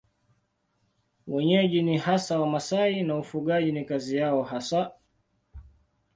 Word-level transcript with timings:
Wenyeji 1.27 1.81
ni 1.81 1.97
hasa 1.97 2.39
Wamasai 2.39 3.03
na 3.03 3.17
ufugaji 3.17 3.71
ni 3.71 3.85
kazi 3.85 4.17
yao 4.17 4.43
hasa. 4.43 4.91